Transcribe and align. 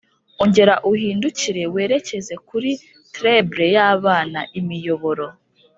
ongera 0.43 0.73
uhindukire 0.91 1.63
werekeza 1.73 2.35
kuri 2.49 2.71
treble 3.13 3.65
y'abana, 3.75 4.39
imiyoboro 4.59 5.25